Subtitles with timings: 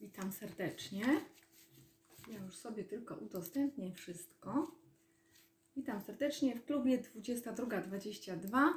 [0.00, 1.20] Witam serdecznie.
[2.28, 4.72] Ja już sobie tylko udostępnię wszystko.
[5.76, 8.72] Witam serdecznie w klubie 22.22.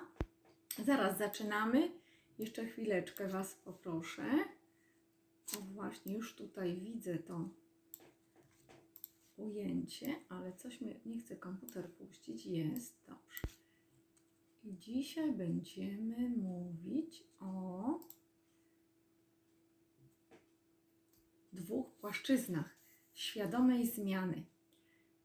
[0.86, 1.92] Zaraz zaczynamy.
[2.40, 4.24] Jeszcze chwileczkę Was poproszę.
[5.58, 7.50] O właśnie, już tutaj widzę to
[9.38, 12.46] ujęcie, ale coś mnie nie chce komputer puścić.
[12.46, 13.42] Jest, dobrze.
[14.64, 18.00] I dzisiaj będziemy mówić o
[21.54, 22.76] dwóch płaszczyznach
[23.14, 24.46] świadomej zmiany.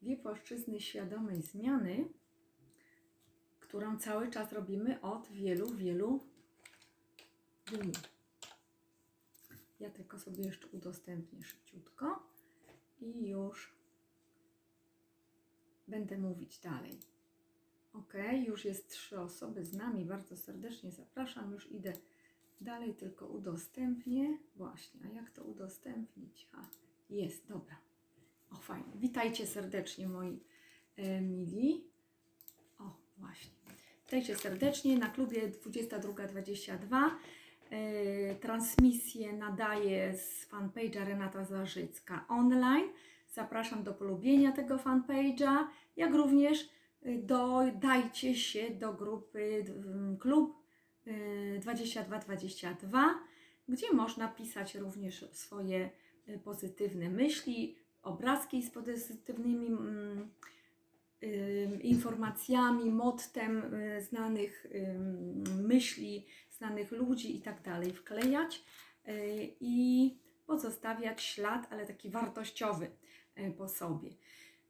[0.03, 2.09] Dwie płaszczyzny świadomej zmiany,
[3.61, 6.21] którą cały czas robimy od wielu, wielu
[7.67, 7.93] dni.
[9.81, 12.23] Ja tylko sobie jeszcze udostępnię szybciutko
[13.01, 13.77] i już
[15.89, 17.01] będę mówić dalej.
[17.93, 18.15] Ok,
[18.47, 20.05] już jest trzy osoby z nami.
[20.05, 21.53] Bardzo serdecznie zapraszam.
[21.53, 21.93] Już idę
[22.61, 24.39] dalej, tylko udostępnię.
[24.57, 26.49] Właśnie, a jak to udostępnić?
[26.53, 26.67] A,
[27.11, 27.77] jest, dobra.
[28.51, 28.93] O, fajnie.
[28.95, 30.41] Witajcie serdecznie, moi
[30.97, 31.85] e, mili.
[32.79, 33.51] O, właśnie.
[34.05, 37.11] Witajcie serdecznie na klubie 22.22.
[37.71, 42.89] E, transmisję nadaję z fanpage'a Renata Zarzycka online.
[43.37, 45.67] Zapraszam do polubienia tego fanpage'a,
[45.97, 46.69] jak również
[47.07, 49.65] y, dodajcie się do grupy
[50.21, 50.66] klub
[51.61, 53.15] 2222,
[53.69, 55.91] gdzie można pisać również swoje
[56.29, 60.31] y, pozytywne myśli, obrazki z pozytywnymi mm,
[61.23, 64.99] y, informacjami, mottem y, znanych y,
[65.63, 68.65] myśli, znanych ludzi i tak dalej wklejać
[69.09, 69.13] y,
[69.61, 72.91] i pozostawiać ślad, ale taki wartościowy
[73.39, 74.11] y, po sobie.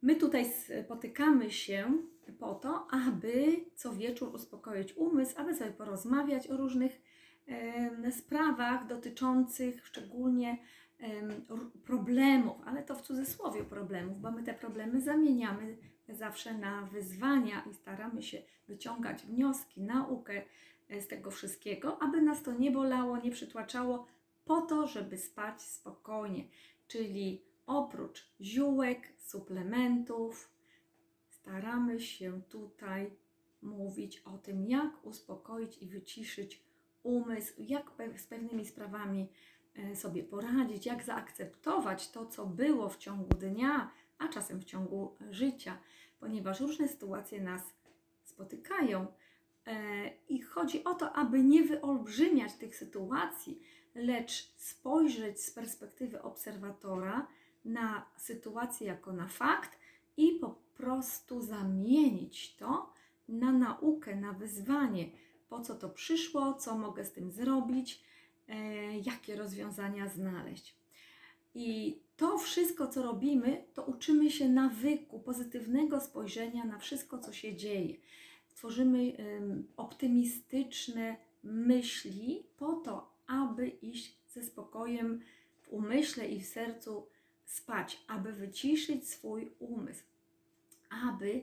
[0.02, 0.46] My tutaj
[0.84, 1.98] spotykamy się
[2.32, 7.00] po to, aby co wieczór uspokoić umysł, aby sobie porozmawiać o różnych
[8.10, 10.58] sprawach dotyczących szczególnie
[11.84, 15.76] problemów, ale to w cudzysłowie problemów, bo my te problemy zamieniamy
[16.08, 20.42] zawsze na wyzwania i staramy się wyciągać wnioski, naukę
[20.88, 24.06] e, z tego wszystkiego, aby nas to nie bolało, nie przytłaczało,
[24.44, 26.44] po to, żeby spać spokojnie.
[26.88, 30.55] Czyli oprócz ziółek, suplementów,
[31.46, 33.10] staramy się tutaj
[33.62, 36.62] mówić o tym, jak uspokoić i wyciszyć
[37.02, 39.28] umysł, jak z pewnymi sprawami
[39.76, 45.16] e, sobie poradzić, jak zaakceptować to, co było w ciągu dnia, a czasem w ciągu
[45.30, 45.78] życia,
[46.20, 47.62] ponieważ różne sytuacje nas
[48.24, 49.06] spotykają.
[49.66, 53.60] E, I chodzi o to, aby nie wyolbrzymiać tych sytuacji,
[53.94, 57.26] lecz spojrzeć z perspektywy obserwatora
[57.64, 59.78] na sytuację jako na fakt
[60.16, 62.92] i po prostu zamienić to
[63.28, 65.10] na naukę, na wyzwanie,
[65.48, 68.02] po co to przyszło, co mogę z tym zrobić,
[68.48, 70.74] e, jakie rozwiązania znaleźć.
[71.54, 77.56] I to wszystko, co robimy, to uczymy się nawyku, pozytywnego spojrzenia na wszystko, co się
[77.56, 77.94] dzieje.
[78.48, 79.16] Tworzymy
[79.76, 85.20] optymistyczne myśli po to, aby iść ze spokojem
[85.62, 87.06] w umyśle i w sercu
[87.44, 90.02] spać, aby wyciszyć swój umysł,
[90.90, 91.42] aby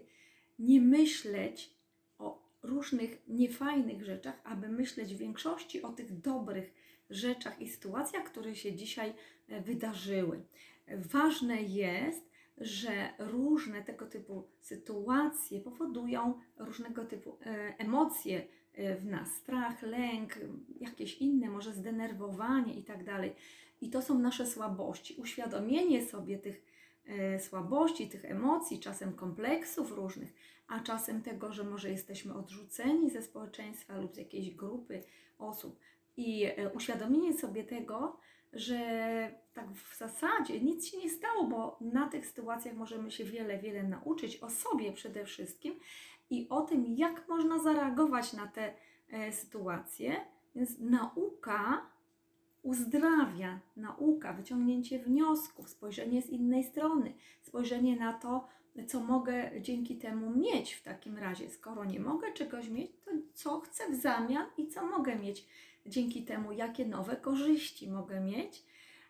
[0.59, 1.69] nie myśleć
[2.17, 6.73] o różnych niefajnych rzeczach, aby myśleć w większości o tych dobrych
[7.09, 9.13] rzeczach i sytuacjach, które się dzisiaj
[9.47, 10.43] e, wydarzyły.
[10.87, 19.35] Ważne jest, że różne tego typu sytuacje powodują różnego typu e, emocje e, w nas,
[19.35, 20.39] strach, lęk,
[20.79, 23.33] jakieś inne, może zdenerwowanie i tak dalej.
[23.81, 25.15] I to są nasze słabości.
[25.21, 26.65] Uświadomienie sobie tych
[27.39, 30.33] słabości, tych emocji, czasem kompleksów różnych,
[30.67, 35.03] a czasem tego, że może jesteśmy odrzuceni ze społeczeństwa lub z jakiejś grupy
[35.37, 35.79] osób.
[36.17, 38.17] I e, uświadomienie sobie tego,
[38.53, 38.77] że
[39.53, 43.83] tak w zasadzie nic się nie stało, bo na tych sytuacjach możemy się wiele, wiele
[43.83, 45.79] nauczyć o sobie przede wszystkim
[46.29, 48.73] i o tym, jak można zareagować na te
[49.09, 50.15] e, sytuacje.
[50.55, 51.89] Więc nauka
[52.63, 58.47] uzdrawia, nauka, wyciągnięcie wniosków, spojrzenie z innej strony, spojrzenie na to,
[58.87, 61.49] co mogę dzięki temu mieć w takim razie.
[61.49, 65.47] Skoro nie mogę czegoś mieć, to co chcę w zamian i co mogę mieć
[65.85, 68.63] dzięki temu, jakie nowe korzyści mogę mieć,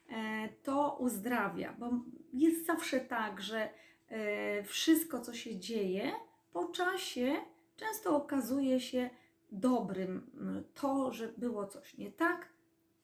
[0.10, 1.92] e, to uzdrawia, bo
[2.34, 3.70] jest zawsze tak, że
[4.10, 6.12] e, wszystko, co się dzieje,
[6.54, 7.36] po czasie
[7.76, 9.10] często okazuje się
[9.52, 10.32] dobrym.
[10.74, 12.53] To, że było coś nie tak,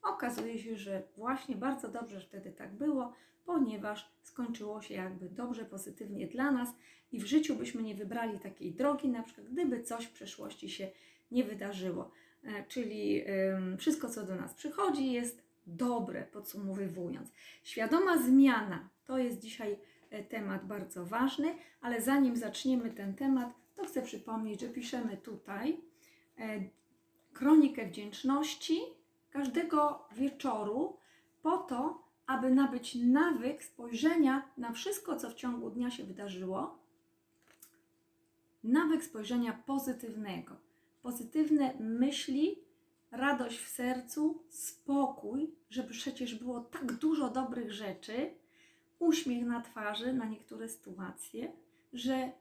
[0.04, 3.14] okazuje się, że właśnie bardzo dobrze wtedy tak było,
[3.46, 6.70] ponieważ skończyło się jakby dobrze, pozytywnie dla nas
[7.12, 10.92] i w życiu byśmy nie wybrali takiej drogi, na przykład gdyby coś w przeszłości się
[11.32, 12.12] nie wydarzyło.
[12.44, 13.24] E, Czyli
[13.78, 17.34] wszystko, co do nas przychodzi, jest dobre, podsumowując.
[17.64, 19.78] Świadoma zmiana to jest dzisiaj
[20.10, 25.82] e, temat bardzo ważny, ale zanim zaczniemy ten temat, to chcę przypomnieć, że piszemy tutaj
[26.40, 26.64] e,
[27.34, 28.80] kronikę wdzięczności
[29.32, 30.98] każdego wieczoru
[31.42, 36.80] po to, aby nabyć nawyk spojrzenia na wszystko, co w ciągu dnia się wydarzyło,
[38.64, 40.56] nawyk spojrzenia pozytywnego.
[41.02, 42.60] Pozytywne myśli,
[43.12, 48.32] radość w sercu, spokój, żeby przecież było tak dużo dobrych rzeczy,
[49.00, 51.52] uśmiech na twarzy na niektóre sytuacje,
[51.94, 52.32] że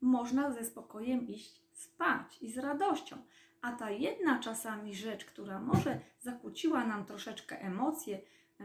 [0.00, 3.16] można ze spokojem iść spać i z radością.
[3.64, 8.20] A ta jedna czasami rzecz, która może zakłóciła nam troszeczkę emocje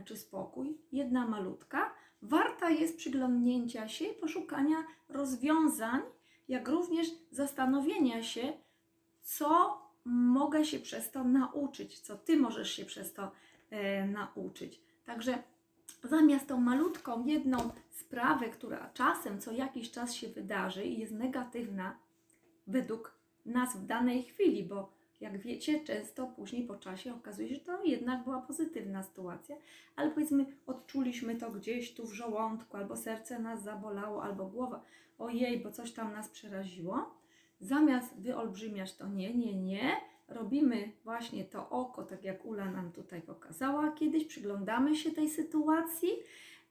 [0.05, 4.77] czy spokój, jedna malutka, warta jest przyglądnięcia się i poszukania
[5.09, 6.01] rozwiązań,
[6.47, 8.53] jak również zastanowienia się,
[9.21, 13.31] co mogę się przez to nauczyć, co ty możesz się przez to
[13.69, 14.81] e, nauczyć.
[15.05, 15.43] Także
[16.03, 17.57] zamiast tą malutką jedną
[17.89, 21.97] sprawę, która czasem co jakiś czas się wydarzy i jest negatywna
[22.67, 27.61] według nas w danej chwili, bo jak wiecie, często później po czasie okazuje się, że
[27.61, 29.55] to jednak była pozytywna sytuacja,
[29.95, 34.83] ale powiedzmy, odczuliśmy to gdzieś tu w żołądku, albo serce nas zabolało, albo głowa,
[35.19, 37.19] ojej, bo coś tam nas przeraziło.
[37.59, 39.95] Zamiast wyolbrzymiać to nie, nie, nie,
[40.27, 43.91] robimy właśnie to oko, tak jak Ula nam tutaj pokazała.
[43.91, 46.09] Kiedyś, przyglądamy się tej sytuacji,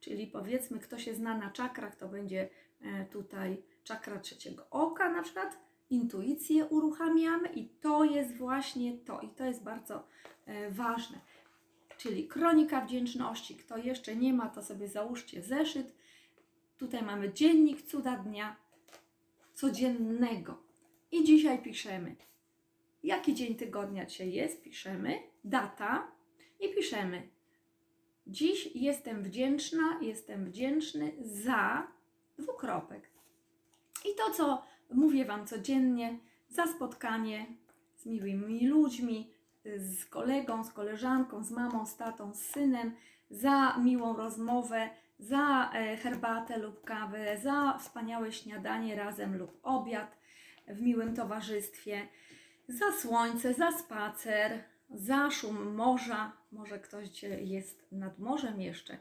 [0.01, 2.49] czyli powiedzmy, kto się zna na czakrach, to będzie
[2.83, 9.29] e, tutaj czakra trzeciego oka na przykład, intuicję uruchamiamy i to jest właśnie to i
[9.29, 10.07] to jest bardzo
[10.47, 11.21] e, ważne.
[11.99, 13.57] Czyli kronika wdzięczności.
[13.57, 15.95] Kto jeszcze nie ma, to sobie załóżcie zeszyt.
[16.79, 18.57] Tutaj mamy dziennik cuda dnia
[19.55, 20.63] codziennego.
[21.13, 22.17] I dzisiaj piszemy,
[23.03, 26.13] jaki dzień tygodnia dzisiaj jest, piszemy, data
[26.61, 27.29] i piszemy.
[28.27, 31.89] Dziś jestem wdzięczna, jestem wdzięczny za
[32.39, 33.11] dwukropek.
[34.05, 36.19] I to, co mówię Wam codziennie,
[36.49, 37.47] za spotkanie
[37.97, 39.31] z miłymi ludźmi,
[39.77, 42.93] z kolegą, z koleżanką, z mamą, z tatą, z synem,
[43.31, 50.19] za miłą rozmowę, za e, herbatę lub kawę, za wspaniałe śniadanie razem lub obiad,
[50.69, 52.09] w miłym towarzystwie,
[52.69, 56.33] za słońce, za spacer, za szum morza.
[56.53, 58.99] Może ktoś jest nad morzem jeszcze,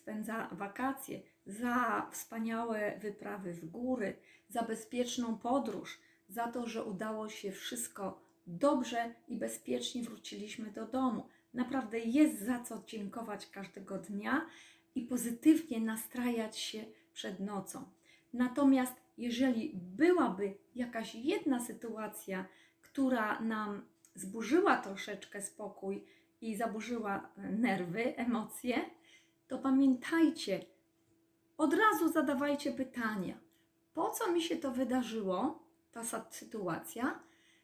[0.00, 4.16] spędza wakacje, za wspaniałe wyprawy w góry,
[4.48, 11.26] za bezpieczną podróż, za to, że udało się wszystko dobrze i bezpiecznie wróciliśmy do domu.
[11.54, 14.46] Naprawdę jest za co dziękować każdego dnia
[14.94, 17.84] i pozytywnie nastrajać się przed nocą.
[18.32, 22.46] Natomiast jeżeli byłaby jakaś jedna sytuacja,
[22.80, 23.82] która nam
[24.14, 26.04] zburzyła troszeczkę spokój
[26.40, 28.90] i zaburzyła nerwy, emocje,
[29.50, 30.60] to pamiętajcie,
[31.58, 33.38] od razu zadawajcie pytania:
[33.94, 35.62] po co mi się to wydarzyło,
[35.92, 37.20] ta sytuacja,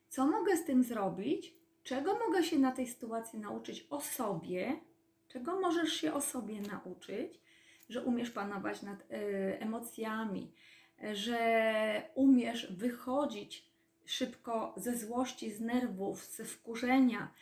[0.09, 1.55] co mogę z tym zrobić,
[1.85, 4.81] czego mogę się na tej sytuacji nauczyć o sobie,
[5.29, 7.41] czego możesz się o sobie nauczyć,
[7.89, 9.05] że umiesz panować nad y,
[9.61, 10.53] emocjami,
[11.13, 13.67] że umiesz wychodzić
[14.05, 17.33] szybko ze złości, z nerwów, ze wkurzenia,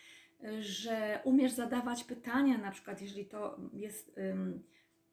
[0.60, 4.20] że umiesz zadawać pytania, na przykład jeżeli to jest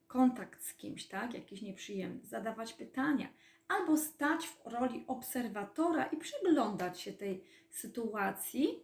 [0.08, 3.28] kontakt z kimś, tak, jakiś nieprzyjemny, zadawać pytania,
[3.68, 8.84] albo stać w roli obserwatora i przyglądać się tej sytuacji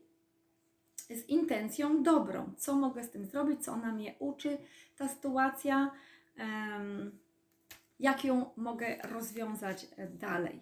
[1.10, 2.54] z intencją dobrą.
[2.58, 4.58] Co mogę z tym zrobić, co ona mnie uczy,
[4.98, 5.92] ta sytuacja.
[8.00, 10.62] Jak ją mogę rozwiązać e, dalej.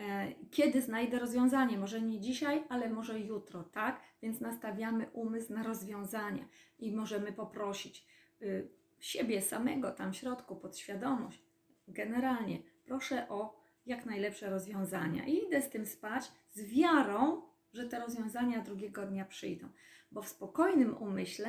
[0.00, 1.78] E, kiedy znajdę rozwiązanie?
[1.78, 4.00] Może nie dzisiaj, ale może jutro, tak?
[4.22, 8.06] Więc nastawiamy umysł na rozwiązania i możemy poprosić
[8.42, 8.68] y,
[9.00, 11.42] siebie samego tam w środku, podświadomość.
[11.88, 17.42] Generalnie proszę o jak najlepsze rozwiązania i idę z tym spać z wiarą,
[17.72, 19.68] że te rozwiązania drugiego dnia przyjdą,
[20.12, 21.48] bo w spokojnym umyśle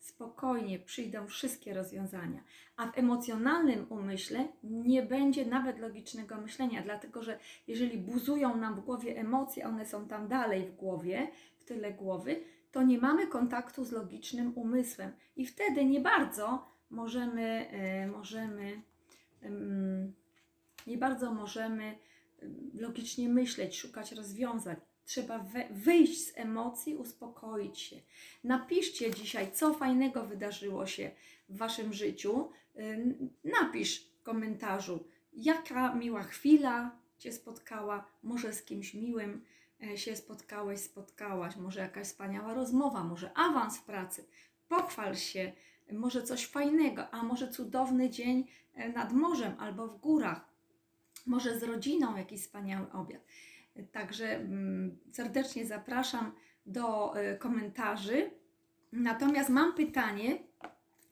[0.00, 2.44] spokojnie przyjdą wszystkie rozwiązania,
[2.76, 8.80] a w emocjonalnym umyśle nie będzie nawet logicznego myślenia, dlatego że jeżeli buzują nam w
[8.80, 11.28] głowie emocje, one są tam dalej w głowie,
[11.58, 12.40] w tyle głowy,
[12.72, 18.82] to nie mamy kontaktu z logicznym umysłem i wtedy nie bardzo możemy, e, możemy
[20.86, 21.98] nie bardzo możemy
[22.74, 24.76] logicznie myśleć, szukać rozwiązań.
[25.04, 27.96] Trzeba wyjść z emocji, uspokoić się.
[28.44, 31.10] Napiszcie dzisiaj, co fajnego wydarzyło się
[31.48, 32.50] w Waszym życiu.
[33.44, 39.44] Napisz w komentarzu, jaka miła chwila Cię spotkała, może z kimś miłym
[39.82, 44.24] e, się spotkałeś, spotkałaś, może jakaś wspaniała rozmowa, może awans w pracy.
[44.68, 45.52] pochwal się,
[45.92, 50.48] może coś fajnego, a może cudowny dzień e, nad morzem albo w górach,
[51.26, 53.22] może z rodziną jakiś wspaniały obiad.
[53.92, 56.32] Także mm, serdecznie zapraszam
[56.66, 58.30] do e, komentarzy.
[58.92, 60.38] Natomiast mam pytanie,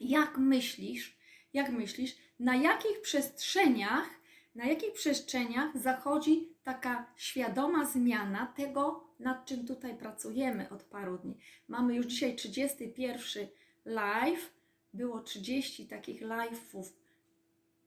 [0.00, 1.18] jak myślisz,
[1.52, 4.08] jak myślisz, na jakich przestrzeniach,
[4.54, 11.37] na jakich przestrzeniach zachodzi taka świadoma zmiana tego, nad czym tutaj pracujemy od paru dni.
[11.68, 13.48] Mamy już dzisiaj 31
[13.84, 14.52] live,
[14.94, 16.84] było 30 takich live'ów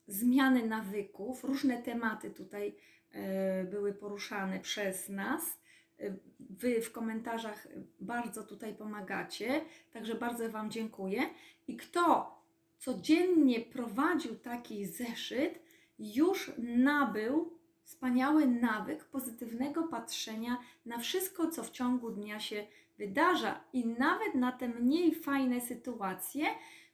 [0.08, 2.76] zmiany nawyków, różne tematy tutaj
[3.72, 5.60] były poruszane przez nas.
[6.00, 7.68] E, wy w komentarzach
[8.00, 9.62] bardzo tutaj pomagacie,
[9.94, 11.22] także bardzo Wam dziękuję.
[11.68, 12.36] I kto
[12.78, 15.60] codziennie prowadził taki zeszyt,
[16.00, 23.86] już nabył wspaniały nawyk pozytywnego patrzenia na wszystko, co w ciągu dnia się wydarza i
[23.86, 26.46] nawet na te mniej fajne sytuacje,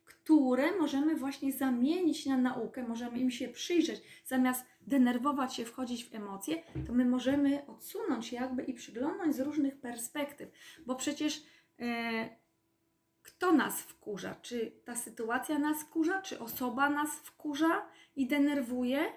[0.06, 4.02] które możemy właśnie zamienić na naukę, możemy im się przyjrzeć.
[4.26, 9.80] Zamiast denerwować się, wchodzić w emocje, to my możemy odsunąć jakby i przyglądać z różnych
[9.80, 10.50] perspektyw,
[10.86, 11.44] bo przecież
[11.80, 12.30] e,
[13.24, 14.36] kto nas wkurza?
[14.42, 16.22] Czy ta sytuacja nas wkurza?
[16.22, 19.14] Czy osoba nas wkurza i denerwuje?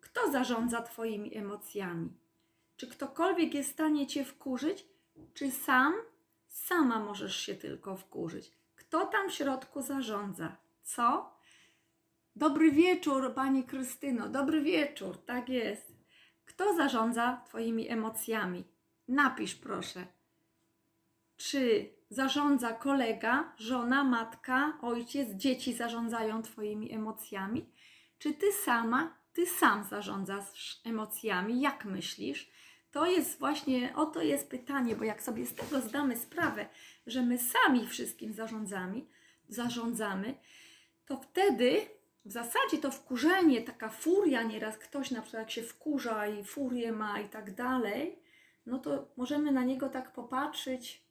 [0.00, 2.12] Kto zarządza Twoimi emocjami?
[2.76, 4.86] Czy ktokolwiek jest w stanie Cię wkurzyć,
[5.34, 5.94] czy sam,
[6.48, 8.52] sama możesz się tylko wkurzyć?
[8.76, 10.56] Kto tam w środku zarządza?
[10.82, 11.31] Co?
[12.36, 15.92] Dobry wieczór, Pani Krystyno, dobry wieczór, tak jest.
[16.44, 18.64] Kto zarządza Twoimi emocjami?
[19.08, 20.06] Napisz proszę.
[21.36, 27.66] Czy zarządza kolega, żona, matka, ojciec, dzieci zarządzają Twoimi emocjami?
[28.18, 31.60] Czy Ty sama, Ty sam zarządzasz emocjami?
[31.60, 32.50] Jak myślisz?
[32.90, 36.68] To jest właśnie, oto jest pytanie, bo jak sobie z tego zdamy sprawę,
[37.06, 39.06] że my sami wszystkim zarządzamy,
[39.48, 40.34] zarządzamy,
[41.06, 41.86] to wtedy
[42.24, 46.92] w zasadzie to wkurzenie, taka furia, nieraz ktoś na przykład jak się wkurza i furię
[46.92, 48.18] ma i tak dalej,
[48.66, 51.02] no to możemy na niego tak popatrzeć,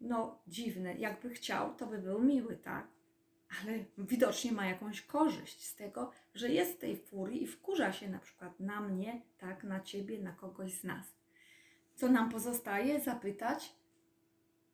[0.00, 2.86] no dziwne, jakby chciał, to by był miły, tak?
[3.62, 8.18] Ale widocznie ma jakąś korzyść z tego, że jest tej furii i wkurza się na
[8.18, 11.14] przykład na mnie, tak, na ciebie, na kogoś z nas.
[11.94, 13.00] Co nam pozostaje?
[13.00, 13.72] Zapytać,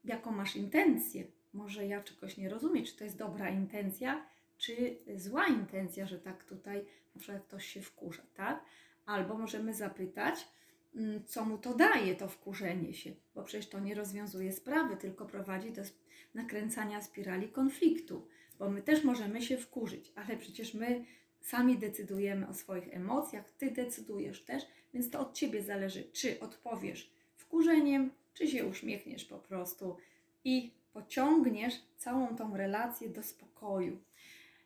[0.04, 1.24] jaką masz intencję.
[1.52, 4.26] Może ja czegoś nie rozumiem, czy to jest dobra intencja,
[4.62, 8.64] czy zła intencja, że tak tutaj na przykład ktoś się wkurza, tak?
[9.06, 10.48] Albo możemy zapytać,
[10.94, 15.26] mm, co mu to daje, to wkurzenie się, bo przecież to nie rozwiązuje sprawy, tylko
[15.26, 15.82] prowadzi do
[16.34, 18.28] nakręcania spirali konfliktu,
[18.58, 21.04] bo my też możemy się wkurzyć, ale przecież my
[21.40, 24.62] sami decydujemy o swoich emocjach, ty decydujesz też,
[24.94, 29.96] więc to od ciebie zależy, czy odpowiesz wkurzeniem, czy się uśmiechniesz po prostu
[30.44, 33.98] i pociągniesz całą tą relację do spokoju.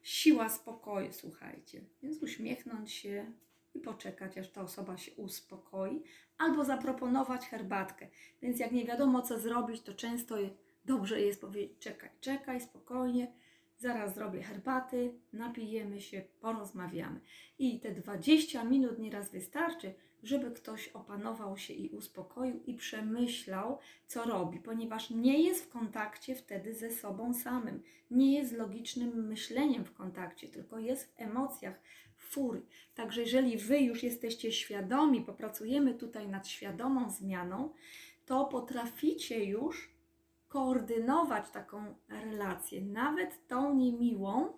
[0.06, 1.80] Siła spokoju, słuchajcie.
[2.02, 3.32] Więc uśmiechnąć się
[3.74, 6.02] i poczekać, aż ta osoba się uspokoi,
[6.38, 8.08] albo zaproponować herbatkę.
[8.42, 10.36] Więc jak nie wiadomo, co zrobić, to często
[10.84, 13.32] dobrze jest powiedzieć: czekaj, czekaj, spokojnie,
[13.78, 17.20] zaraz zrobię herbaty, napijemy się, porozmawiamy.
[17.58, 19.94] I te 20 minut nieraz wystarczy,
[20.26, 26.34] żeby ktoś opanował się i uspokoił i przemyślał, co robi, ponieważ nie jest w kontakcie
[26.34, 31.80] wtedy ze sobą samym, nie jest logicznym myśleniem w kontakcie, tylko jest w emocjach,
[32.16, 32.66] w furii.
[32.94, 37.72] Także jeżeli Wy już jesteście świadomi, popracujemy tutaj nad świadomą zmianą,
[38.26, 39.90] to potraficie już
[40.48, 44.52] koordynować taką relację, nawet tą niemiłą,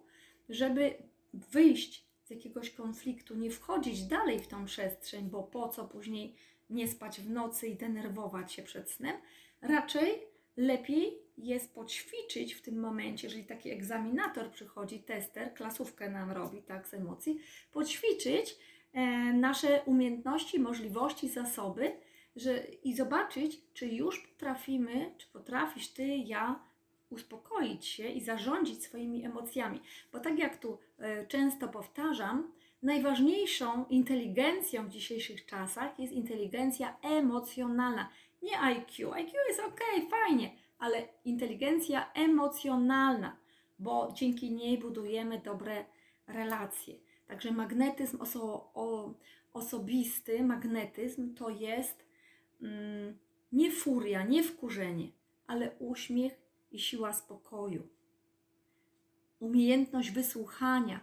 [0.49, 0.95] żeby
[1.35, 6.35] wyjść z jakiegoś konfliktu, nie wchodzić dalej w tą przestrzeń, bo po co później
[6.71, 9.17] nie spać w nocy i denerwować się przed snem.
[9.61, 10.23] Raczej
[10.57, 16.89] lepiej jest poćwiczyć w tym momencie, jeżeli taki egzaminator przychodzi, tester, klasówkę nam robi, tak,
[16.89, 17.41] z emocji,
[17.73, 18.57] poćwiczyć
[18.93, 21.93] e, nasze umiejętności, możliwości, zasoby
[22.37, 26.61] że, i zobaczyć, czy już potrafimy, czy potrafisz ty, ja
[27.11, 29.81] uspokoić się i zarządzić swoimi emocjami.
[30.13, 38.09] Bo tak jak tu e, często powtarzam, najważniejszą inteligencją w dzisiejszych czasach jest inteligencja emocjonalna.
[38.43, 39.13] Nie IQ.
[39.13, 43.37] IQ jest ok, fajnie, ale inteligencja emocjonalna,
[43.79, 45.85] bo dzięki niej budujemy dobre
[46.27, 46.95] relacje.
[47.27, 49.15] Także magnetyzm oso o,
[49.53, 52.07] osobisty, magnetyzm to jest
[52.63, 53.19] mm,
[53.53, 55.09] nie furia, nie wkurzenie,
[55.47, 57.89] ale uśmiech i siła spokoju.
[59.41, 61.01] Umiejętność wysłuchania,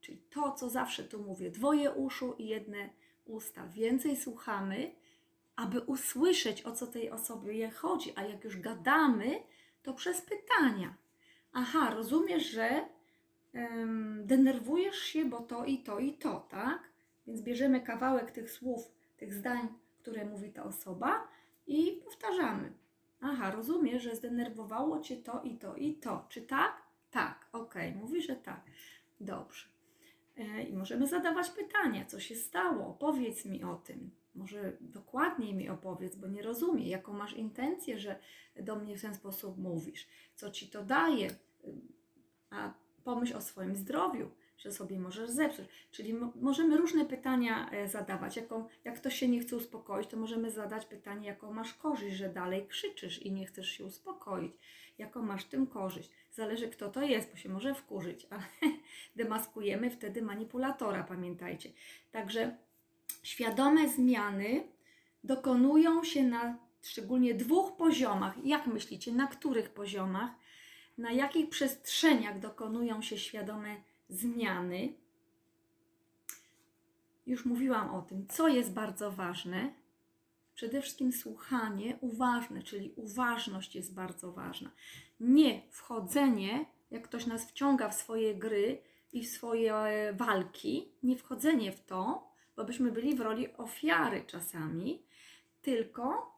[0.00, 2.90] czyli to, co zawsze tu mówię, dwoje uszu i jedne
[3.24, 3.66] usta.
[3.66, 4.94] Więcej słuchamy,
[5.56, 9.42] aby usłyszeć, o co tej osobie chodzi, a jak już gadamy,
[9.82, 10.94] to przez pytania.
[11.52, 12.88] aha, rozumiesz, że
[13.52, 16.92] em, denerwujesz się, bo to i to i to, tak?
[17.26, 21.28] Więc bierzemy kawałek tych słów, tych zdań, które mówi ta osoba
[21.66, 22.72] i powtarzamy.
[23.20, 26.26] Aha, rozumiesz, że zdenerwowało cię to i to i to.
[26.28, 26.82] Czy tak?
[27.10, 28.60] Tak, okej, mówi, że tak.
[29.20, 29.66] Dobrze.
[30.36, 34.10] E, I możemy zadawać pytania, co się stało, opowiedz mi o tym.
[34.34, 38.18] Może dokładniej mi opowiedz, bo nie rozumiem, jaką masz intencję, że
[38.56, 41.30] do mnie w ten sposób mówisz, co ci to daje,
[42.50, 45.66] a pomyśl o swoim zdrowiu, że sobie możesz zepsuć.
[45.90, 48.36] Czyli mo- możemy różne pytania e, zadawać.
[48.36, 52.28] Jaką, jak ktoś się nie chce uspokoić, to możemy zadać pytanie, jaką masz korzyść, że
[52.28, 54.52] dalej krzyczysz i nie chcesz się uspokoić.
[54.98, 56.10] Jaką masz tym korzyść.
[56.32, 58.42] Zależy kto to jest, bo się może wkurzyć, ale
[59.16, 61.70] demaskujemy wtedy manipulatora, pamiętajcie.
[62.12, 62.56] Także
[63.22, 64.64] świadome zmiany
[65.24, 68.34] dokonują się na szczególnie dwóch poziomach.
[68.44, 70.30] Jak myślicie, na których poziomach?
[70.98, 73.87] Na jakich przestrzeniach dokonują się świadome zmiany?
[77.26, 79.72] Już mówiłam o tym, co jest bardzo ważne.
[80.54, 84.70] Przede wszystkim słuchanie uważne, czyli uważność jest bardzo ważna.
[85.20, 89.74] Nie wchodzenie, jak ktoś nas wciąga w swoje gry i w swoje
[90.16, 95.02] walki, nie wchodzenie w to, bo byśmy byli w roli ofiary czasami,
[95.62, 96.34] tylko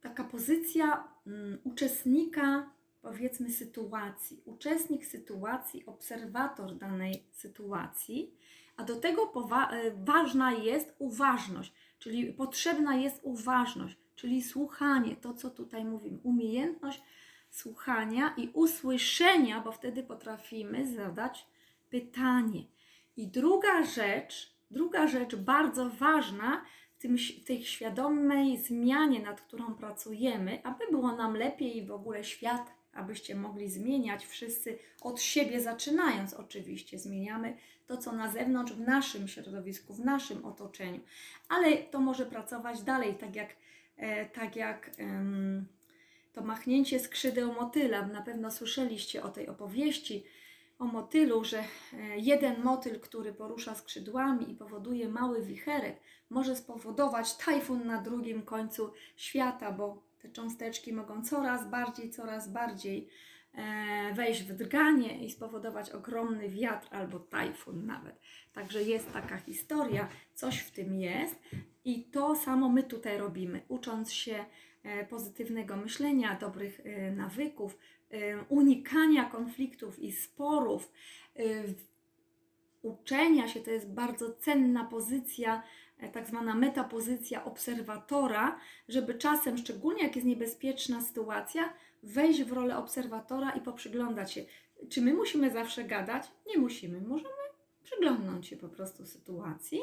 [0.00, 2.70] taka pozycja mm, uczestnika,
[3.04, 4.40] powiedzmy, sytuacji.
[4.44, 8.34] Uczestnik sytuacji, obserwator danej sytuacji,
[8.76, 9.32] a do tego
[9.70, 17.02] e, ważna jest uważność, czyli potrzebna jest uważność, czyli słuchanie, to co tutaj mówimy, umiejętność
[17.50, 21.46] słuchania i usłyszenia, bo wtedy potrafimy zadać
[21.90, 22.64] pytanie.
[23.16, 26.64] I druga rzecz, druga rzecz bardzo ważna
[26.98, 32.83] w tej świadomej zmianie, nad którą pracujemy, aby było nam lepiej i w ogóle świat,
[32.94, 36.98] abyście mogli zmieniać wszyscy od siebie, zaczynając oczywiście.
[36.98, 41.00] Zmieniamy to, co na zewnątrz, w naszym środowisku, w naszym otoczeniu,
[41.48, 43.56] ale to może pracować dalej, tak jak,
[43.96, 44.90] e, tak jak
[46.32, 48.06] to machnięcie skrzydeł motyla.
[48.06, 50.24] Na pewno słyszeliście o tej opowieści
[50.78, 51.64] o motylu, że e,
[52.16, 55.96] jeden motyl, który porusza skrzydłami i powoduje mały wicherek,
[56.30, 63.08] może spowodować tajfun na drugim końcu świata, bo te cząsteczki mogą coraz bardziej, coraz bardziej
[63.54, 68.20] e, wejść w drganie i spowodować ogromny wiatr albo tajfun nawet.
[68.52, 71.36] Także jest taka historia, coś w tym jest
[71.84, 74.44] i to samo my tutaj robimy, ucząc się
[74.82, 77.78] e, pozytywnego myślenia, dobrych e, nawyków,
[78.48, 80.92] unikania konfliktów i sporów,
[82.82, 85.62] uczenia się to jest bardzo cenna pozycja,
[86.12, 93.50] tak zwana metapozycja obserwatora, żeby czasem, szczególnie jak jest niebezpieczna sytuacja, wejść w rolę obserwatora
[93.50, 94.44] i poprzyglądać się.
[94.88, 96.30] Czy my musimy zawsze gadać?
[96.46, 97.00] Nie musimy.
[97.00, 97.34] Możemy
[97.82, 99.80] przyglądnąć się po prostu sytuacji,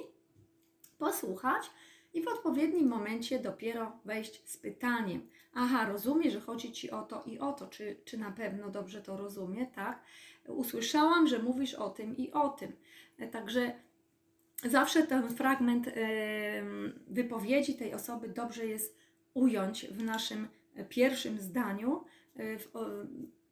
[0.97, 1.69] posłuchać
[2.13, 5.27] i w odpowiednim momencie dopiero wejść z pytaniem.
[5.53, 7.67] Aha, rozumie, że chodzi Ci o to i o to.
[7.67, 9.67] Czy, czy na pewno dobrze to rozumie?
[9.67, 10.03] Tak.
[10.47, 12.73] Usłyszałam, że mówisz o tym i o tym.
[13.19, 13.73] E, Także
[14.65, 15.89] zawsze ten fragment
[17.07, 18.97] wypowiedzi tej osoby dobrze jest
[19.33, 20.47] ująć w naszym
[20.89, 22.03] pierwszym zdaniu,
[22.35, 22.71] e, w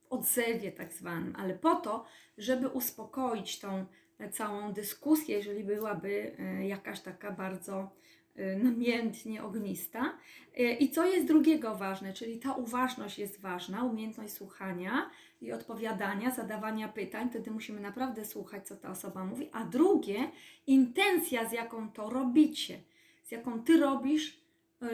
[0.09, 2.05] odzewie tak zwanym, ale po to,
[2.37, 3.85] żeby uspokoić tą
[4.19, 7.91] e, całą dyskusję, jeżeli byłaby e, jakaś taka bardzo
[8.35, 10.17] e, namiętnie ognista.
[10.57, 15.09] E, I co jest drugiego ważne, czyli ta uważność jest ważna, umiejętność słuchania
[15.41, 19.49] i odpowiadania, zadawania pytań, wtedy musimy naprawdę słuchać, co ta osoba mówi.
[19.51, 20.31] A drugie,
[20.67, 22.81] intencja, z jaką to robicie,
[23.23, 24.41] z jaką ty robisz
[24.81, 24.87] e,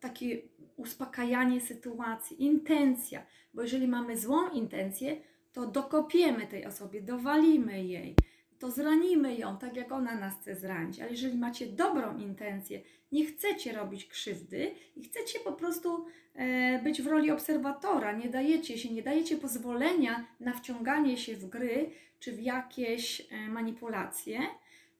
[0.00, 0.42] takie
[0.76, 5.16] uspokajanie sytuacji, intencja, bo jeżeli mamy złą intencję,
[5.52, 8.16] to dokopiemy tej osobie, dowalimy jej,
[8.58, 11.00] to zranimy ją, tak jak ona nas chce zranić.
[11.00, 12.80] Ale jeżeli macie dobrą intencję,
[13.12, 18.78] nie chcecie robić krzywdy i chcecie po prostu e, być w roli obserwatora, nie dajecie
[18.78, 24.40] się, nie dajecie pozwolenia na wciąganie się w gry czy w jakieś e, manipulacje.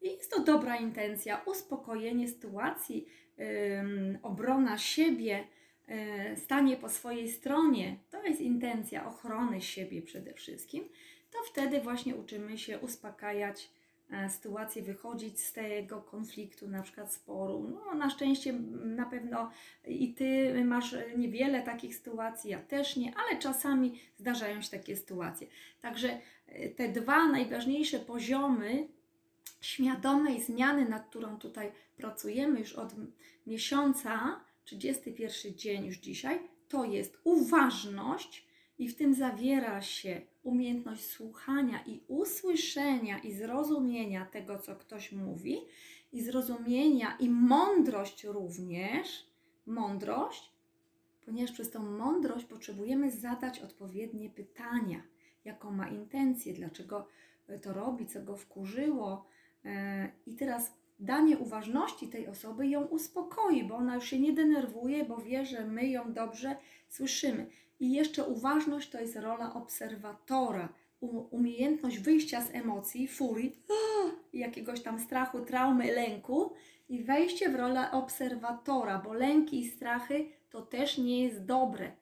[0.03, 3.07] I jest to dobra intencja, uspokojenie sytuacji,
[3.81, 5.45] ym, obrona siebie,
[6.35, 7.97] y, stanie po swojej stronie.
[8.11, 10.85] To jest intencja ochrony siebie przede wszystkim.
[11.31, 13.71] To wtedy właśnie uczymy się uspokajać
[14.11, 17.69] e, sytuację, wychodzić z tego konfliktu, na przykład sporu.
[17.69, 18.53] No, na szczęście
[18.85, 19.51] na pewno
[19.87, 25.47] i ty masz niewiele takich sytuacji, ja też nie, ale czasami zdarzają się takie sytuacje.
[25.81, 28.89] Także e, te dwa najważniejsze poziomy
[29.61, 32.95] świadomej zmiany, nad którą tutaj pracujemy już od
[33.47, 38.46] miesiąca, 31 dzień już dzisiaj, to jest uważność
[38.79, 45.61] i w tym zawiera się umiejętność słuchania i usłyszenia i zrozumienia tego, co ktoś mówi,
[46.13, 49.27] i zrozumienia i mądrość również,
[49.67, 50.53] mądrość,
[51.25, 55.03] ponieważ przez tą mądrość potrzebujemy zadać odpowiednie pytania,
[55.45, 57.09] jaką ma intencję, dlaczego
[57.63, 59.27] to robi, co go wkurzyło.
[59.65, 65.05] E, I teraz danie uważności tej osoby ją uspokoi, bo ona już się nie denerwuje,
[65.05, 66.57] bo wie, że my ją dobrze
[66.89, 67.47] słyszymy.
[67.81, 70.69] I jeszcze uważność to jest rola obserwatora,
[71.31, 73.63] umiejętność wyjścia z emocji, furii,
[74.33, 76.53] jakiegoś tam strachu, traumy, lęku
[76.89, 81.93] i wejście w rolę obserwatora, bo lęki i strachy to też nie jest dobre.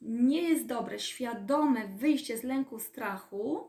[0.00, 0.98] Nie jest dobre.
[0.98, 3.68] Świadome wyjście z lęku, strachu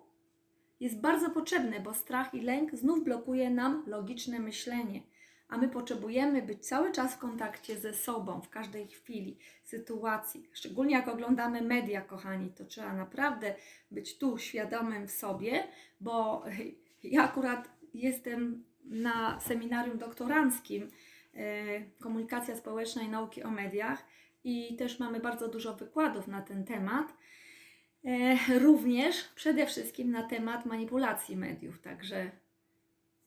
[0.79, 5.01] jest bardzo potrzebne, bo strach i lęk znów blokuje nam logiczne myślenie
[5.47, 10.49] a my potrzebujemy być cały czas w kontakcie ze sobą, w każdej chwili, sytuacji.
[10.53, 13.56] Szczególnie jak oglądamy media, kochani, to trzeba naprawdę
[13.91, 15.67] być tu świadomym w sobie,
[15.99, 16.43] bo
[17.03, 20.91] ja akurat jestem na seminarium doktoranckim
[21.34, 24.06] e, Komunikacja Społeczna i Nauki o Mediach
[24.43, 27.13] i też mamy bardzo dużo wykładów na ten temat.
[28.06, 32.32] E, również przede wszystkim na temat manipulacji mediów, także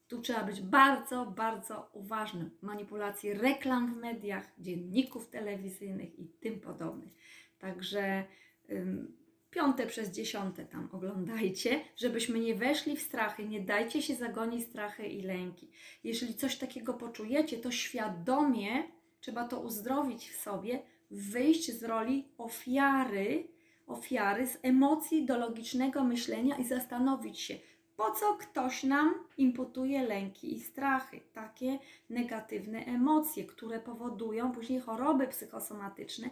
[0.08, 2.50] tu trzeba być bardzo, bardzo uważnym.
[2.62, 7.12] Manipulacji reklam w mediach, dzienników telewizyjnych i tym podobnych.
[7.58, 8.24] Także
[8.70, 9.16] ym,
[9.50, 15.06] piąte przez dziesiąte tam oglądajcie, żebyśmy nie weszli w strachy, nie dajcie się zagonić strachy
[15.06, 15.70] i lęki.
[16.04, 18.82] Jeżeli coś takiego poczujecie, to świadomie
[19.20, 23.48] trzeba to uzdrowić w sobie, wyjść z roli ofiary,
[23.86, 27.58] ofiary z emocji do logicznego myślenia i zastanowić się,
[27.96, 31.78] po co ktoś nam imputuje lęki i strachy, takie
[32.11, 36.30] negatywne emocje, które powodują później choroby psychosomatyczne,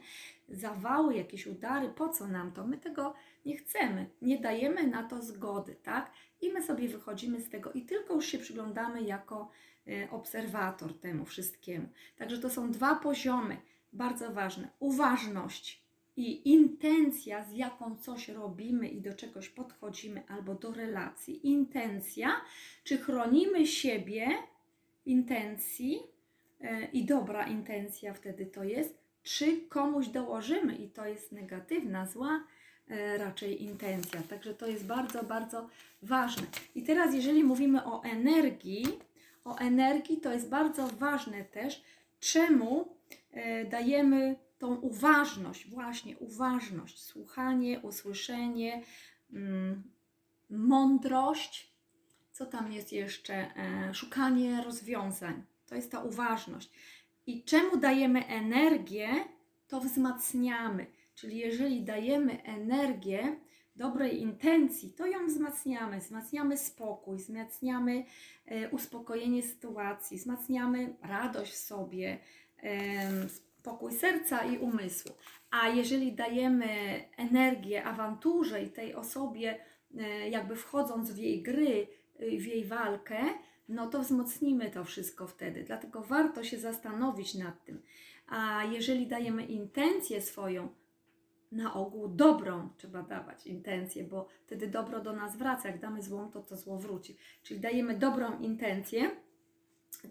[0.49, 2.67] zawały, jakieś udary, po co nam to?
[2.67, 3.15] My tego
[3.47, 6.11] nie chcemy, nie dajemy na to zgody, tak?
[6.41, 9.51] I my sobie wychodzimy z tego i tylko już się przyglądamy jako
[9.89, 11.89] e, obserwator temu wszystkiemu.
[12.17, 13.57] Także to są dwa poziomy
[13.93, 14.69] bardzo ważne.
[14.79, 15.84] Uważność
[16.17, 22.41] i intencja, z jaką coś robimy i do czegoś podchodzimy, albo do relacji, intencja,
[22.85, 24.29] czy chronimy siebie
[25.07, 26.03] intencji
[26.61, 32.45] yy, i dobra intencja wtedy to jest, czy komuś dołożymy i to jest negatywna, zła
[32.89, 34.23] yy, raczej intencja.
[34.23, 35.69] Także to jest bardzo, bardzo
[36.03, 36.47] ważne.
[36.75, 38.87] I teraz, jeżeli mówimy o energii,
[39.45, 41.83] o energii to jest bardzo ważne też,
[42.21, 42.89] czemu
[43.33, 48.83] yy, dajemy tą uważność, właśnie uważność, słuchanie, usłyszenie,
[49.33, 49.83] mm,
[50.51, 51.75] mądrość,
[52.33, 55.43] co tam jest jeszcze, e, szukanie rozwiązań.
[55.67, 56.71] To jest ta uważność.
[57.27, 59.09] I czemu dajemy energię,
[59.69, 60.87] to wzmacniamy.
[61.15, 63.37] Czyli jeżeli dajemy energię
[63.77, 65.99] dobrej intencji, to ją wzmacniamy.
[65.99, 68.05] Wzmacniamy spokój, wzmacniamy
[68.47, 72.19] e, uspokojenie sytuacji, wzmacniamy radość w sobie,
[73.65, 75.13] pokój serca i umysłu.
[75.51, 76.67] A jeżeli dajemy
[77.17, 79.59] energię awanturze i tej osobie,
[79.99, 81.87] e, jakby wchodząc w jej gry,
[82.19, 83.19] e, w jej walkę,
[83.69, 85.65] no to wzmocnimy to wszystko wtedy.
[85.65, 87.83] Dlatego warto się zastanowić nad tym.
[88.27, 90.69] A jeżeli dajemy intencję swoją,
[91.53, 95.69] na ogół dobrą trzeba dawać intencję, bo wtedy dobro do nas wraca.
[95.69, 97.17] Jak damy złą, to to zło wróci.
[97.43, 99.11] Czyli dajemy dobrą intencję,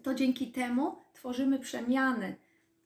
[0.02, 2.36] to dzięki temu tworzymy przemiany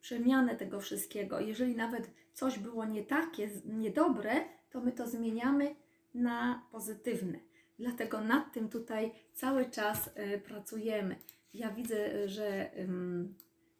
[0.01, 1.41] przemianę tego wszystkiego.
[1.41, 4.33] Jeżeli nawet coś było nie takie, niedobre,
[4.71, 5.75] to my to zmieniamy
[6.15, 7.39] na pozytywne.
[7.79, 11.17] Dlatego nad tym tutaj cały czas y, pracujemy.
[11.55, 12.89] Ja widzę, że y,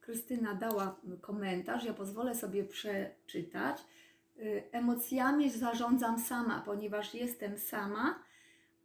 [0.01, 3.85] Krystyna dała komentarz, ja pozwolę sobie przeczytać.
[4.39, 8.23] Y, emocjami zarządzam sama, ponieważ jestem sama,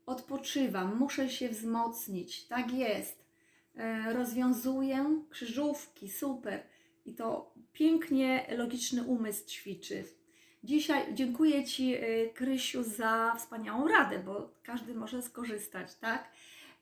[0.05, 2.47] odpoczywam, muszę się wzmocnić.
[2.47, 3.23] Tak jest.
[4.13, 6.63] Rozwiązuję krzyżówki, super
[7.05, 10.03] i to pięknie logiczny umysł ćwiczy.
[10.63, 16.31] Dzisiaj dziękuję Ci, y, Krysiu, za wspaniałą radę, bo każdy może skorzystać, tak?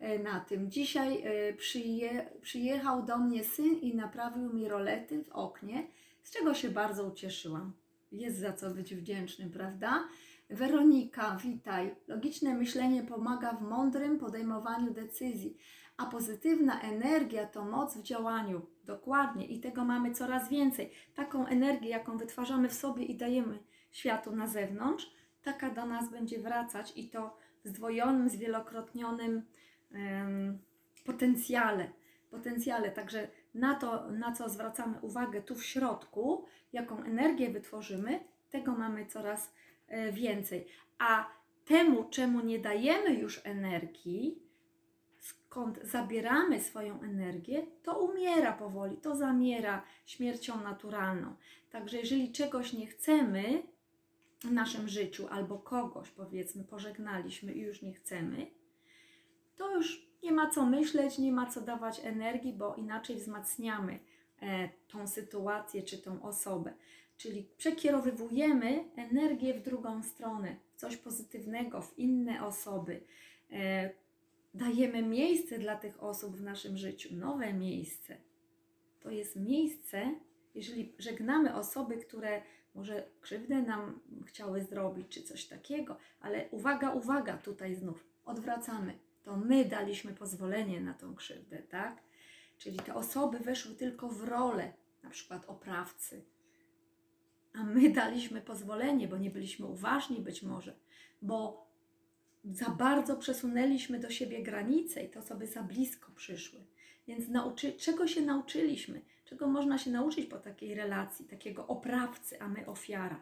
[0.02, 0.72] Y, na tym.
[0.72, 5.88] Dzisiaj y, przyje, przyjechał do mnie syn i naprawił mi rolety w oknie,
[6.24, 7.74] z czego się bardzo ucieszyłam.
[8.12, 10.04] Jest za co być wdzięcznym, prawda?
[10.50, 11.96] Weronika, witaj.
[12.08, 15.58] Logiczne myślenie pomaga w mądrym podejmowaniu decyzji
[16.02, 18.62] a pozytywna energia to moc w działaniu.
[18.92, 20.92] Dokładnie i tego mamy coraz więcej.
[21.16, 23.60] Taką energię, jaką wytwarzamy w sobie i dajemy
[23.92, 25.12] światu na zewnątrz,
[25.44, 29.42] taka do nas będzie wracać i to w zdwojonym, zwielokrotnionym
[29.92, 30.60] um,
[31.06, 31.92] potencjale.
[32.32, 32.92] potencjale.
[32.92, 39.06] Także na to, na co zwracamy uwagę tu w środku, jaką energię wytworzymy, tego mamy
[39.06, 39.54] coraz
[39.88, 40.68] e, więcej.
[40.98, 41.30] A
[41.66, 44.41] temu, czemu nie dajemy już energii,
[45.52, 51.36] skąd zabieramy swoją energię, to umiera powoli, to zamiera śmiercią naturalną.
[51.70, 53.64] Także jeżeli czegoś nie chcemy
[54.40, 58.48] w naszym życiu, albo kogoś powiedzmy pożegnaliśmy i już nie chcemy,
[59.56, 64.00] to już nie ma co myśleć, nie ma co dawać energii, bo inaczej wzmacniamy
[64.42, 66.74] e, tą sytuację czy tą osobę.
[67.18, 73.02] Czyli przekierowywujemy energię w drugą stronę, w coś pozytywnego, w inne osoby.
[74.54, 78.18] Dajemy miejsce dla tych osób w naszym życiu, nowe miejsce.
[79.00, 80.16] To jest miejsce,
[80.56, 82.42] jeżeli żegnamy osoby, które
[82.76, 89.00] może krzywdę nam chciały zrobić, czy coś takiego, ale uwaga, uwaga, tutaj znów odwracamy.
[89.24, 92.02] To my daliśmy pozwolenie na tą krzywdę, tak?
[92.58, 96.24] Czyli te osoby weszły tylko w rolę, na przykład oprawcy,
[97.54, 100.76] a my daliśmy pozwolenie, bo nie byliśmy uważni być może,
[101.22, 101.68] bo
[102.44, 106.60] za bardzo przesunęliśmy do siebie granice i te osoby za blisko przyszły.
[107.08, 109.02] Więc nauczy, czego się nauczyliśmy?
[109.26, 113.22] Czego można się nauczyć po takiej relacji, takiego oprawcy, a my ofiara?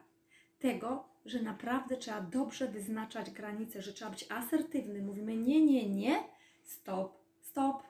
[0.59, 5.01] Tego, że naprawdę trzeba dobrze wyznaczać granice, że trzeba być asertywny.
[5.01, 6.23] Mówimy nie, nie, nie,
[6.63, 7.83] stop, stop,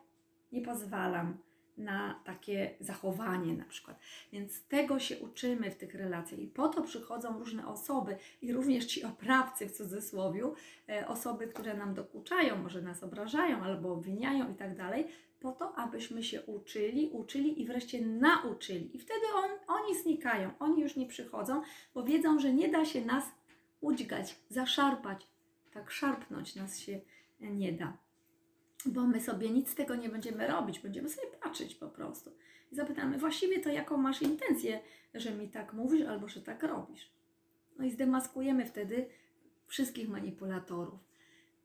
[0.52, 1.38] nie pozwalam
[1.80, 4.00] na takie zachowanie na przykład.
[4.34, 8.86] Więc tego się uczymy w tych relacjach i po to przychodzą różne osoby i również
[8.86, 10.44] ci oprawcy w cudzysłowie,
[10.90, 15.08] e, osoby, które nam dokuczają, może nas obrażają albo obwiniają i tak dalej,
[15.40, 18.96] po to, abyśmy się uczyli, uczyli i wreszcie nauczyli.
[18.96, 21.62] I wtedy on, oni znikają, oni już nie przychodzą,
[21.94, 23.24] bo wiedzą, że nie da się nas
[23.82, 25.28] udźgać, zaszarpać,
[25.74, 27.00] tak szarpnąć nas się
[27.40, 27.98] nie da
[28.86, 32.32] bo my sobie nic z tego nie będziemy robić, będziemy sobie patrzeć po prostu.
[32.72, 34.80] I zapytamy, właściwie to jaką masz intencję,
[35.14, 37.12] że mi tak mówisz albo że tak robisz.
[37.78, 39.06] No i zdemaskujemy wtedy
[39.68, 41.00] wszystkich manipulatorów.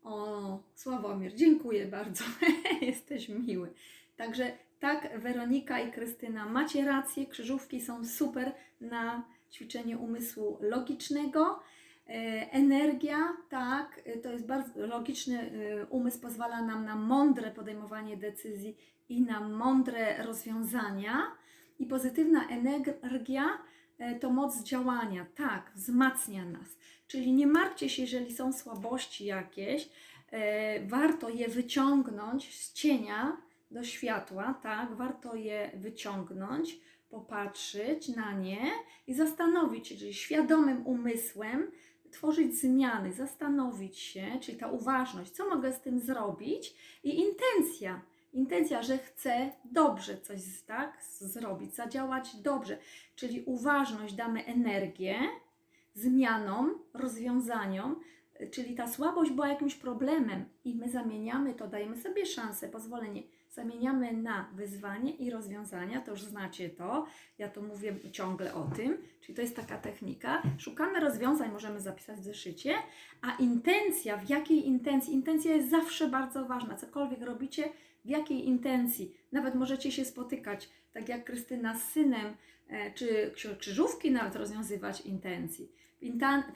[0.03, 2.25] O, Sławomir, dziękuję bardzo,
[2.81, 3.73] jesteś miły.
[4.17, 11.61] Także tak, Weronika i Krystyna, macie rację, krzyżówki są super na ćwiczenie umysłu logicznego.
[12.09, 18.17] E, energia, tak, e, to jest bardzo logiczny e, umysł, pozwala nam na mądre podejmowanie
[18.17, 18.77] decyzji
[19.09, 21.23] i na mądre rozwiązania.
[21.79, 23.59] I pozytywna energia
[24.21, 26.77] to moc działania, tak, wzmacnia nas.
[27.09, 29.89] Czyli nie martwcie się, jeżeli są słabości jakieś,
[30.87, 33.37] warto je wyciągnąć z cienia
[33.71, 38.71] do światła, tak, warto je wyciągnąć, popatrzeć na nie
[39.07, 41.71] i zastanowić czyli świadomym umysłem
[42.15, 46.75] tworzyć zmiany, zastanowić się, czyli ta uważność, co mogę z tym zrobić
[47.05, 48.01] i intencja.
[48.33, 52.79] Intencja, że chcę dobrze coś tak, zrobić, zadziałać dobrze,
[53.17, 55.19] czyli uważność, damy energię
[55.95, 58.01] zmianom, rozwiązaniom,
[58.51, 63.23] czyli ta słabość była jakimś problemem i my zamieniamy to, dajemy sobie szansę, pozwolenie
[63.55, 67.07] zamieniamy na wyzwanie i rozwiązania, to już znacie to,
[67.39, 70.43] ja to mówię ciągle o tym, czyli to jest taka technika.
[70.59, 72.75] Szukamy rozwiązań, możemy zapisać w zeszycie,
[73.23, 75.15] a intencja, w jakiej intencji?
[75.15, 77.65] Intencja jest zawsze bardzo ważna, cokolwiek robicie,
[78.05, 79.17] w jakiej intencji.
[79.33, 82.37] Nawet możecie się spotykać, tak jak Krystyna z synem,
[82.69, 85.73] e, czy krzyżówki nawet rozwiązywać intencji.
[86.03, 86.07] W,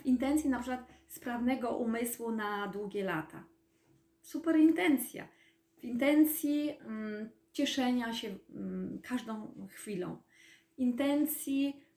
[0.05, 3.45] intencji na przykład sprawnego umysłu na długie lata.
[4.23, 5.29] Super intencja
[5.81, 10.17] w intencji um, cieszenia się um, każdą chwilą,
[10.79, 11.89] intencji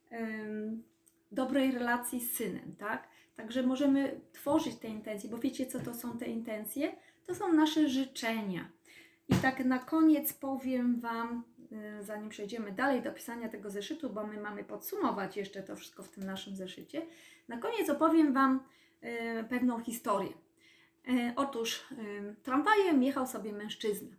[1.32, 3.08] dobrej relacji z synem, tak?
[3.36, 6.96] Także możemy tworzyć te intencje, bo wiecie, co to są te intencje?
[7.28, 8.70] To są nasze życzenia.
[9.30, 11.44] I tak na koniec powiem Wam,
[12.00, 16.04] y, zanim przejdziemy dalej do pisania tego zeszytu, bo my mamy podsumować jeszcze to wszystko
[16.04, 17.02] w tym naszym zeszycie,
[17.48, 18.60] na koniec opowiem Wam
[19.04, 20.34] y, pewną historię.
[21.08, 21.86] E, otóż
[22.44, 24.16] tramwajem jechał sobie mężczyzna.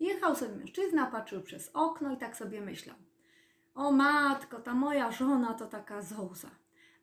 [0.00, 2.96] Jechał sobie mężczyzna, patrzył przez okno i tak sobie myślał.
[3.74, 6.50] O matko, ta moja żona to taka zołza,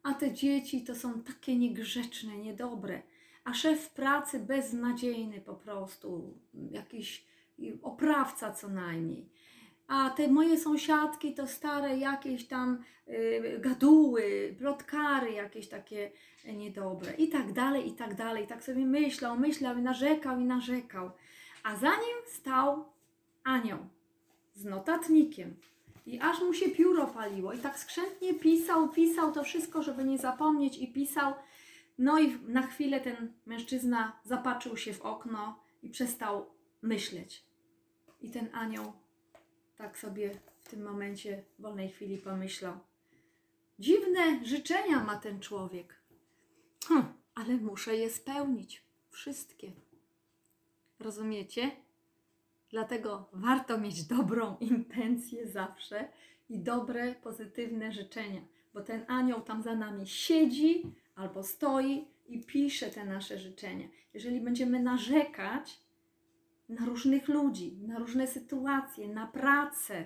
[0.03, 3.01] a te dzieci to są takie niegrzeczne, niedobre,
[3.43, 6.37] a szef pracy beznadziejny po prostu,
[6.71, 7.25] jakiś
[7.81, 9.29] oprawca co najmniej
[9.91, 16.11] a te moje sąsiadki to stare jakieś tam y, gaduły, plotkary jakieś takie
[16.53, 18.47] niedobre i tak dalej, i tak dalej.
[18.47, 21.11] Tak sobie myślał, myślał i narzekał i narzekał.
[21.63, 22.85] A za nim stał
[23.43, 23.79] anioł
[24.53, 25.55] z notatnikiem.
[26.05, 27.53] I aż mu się pióro paliło.
[27.53, 31.33] I tak skrzętnie pisał, pisał to wszystko, żeby nie zapomnieć i pisał.
[31.97, 36.45] No i na chwilę ten mężczyzna zapatrzył się w okno i przestał
[36.81, 37.43] myśleć.
[38.21, 39.00] I ten anioł
[39.81, 42.73] tak sobie w tym momencie, w wolnej chwili pomyślał.
[43.79, 45.95] Dziwne życzenia ma ten człowiek.
[46.87, 48.83] Hm, ale muszę je spełnić.
[49.09, 49.71] Wszystkie.
[50.99, 51.71] Rozumiecie?
[52.69, 56.07] Dlatego warto mieć dobrą intencję zawsze
[56.49, 58.41] i dobre, pozytywne życzenia,
[58.73, 60.83] bo ten anioł tam za nami siedzi
[61.15, 63.87] albo stoi i pisze te nasze życzenia.
[64.13, 65.79] Jeżeli będziemy narzekać
[66.71, 70.05] na różnych ludzi, na różne sytuacje, na pracę,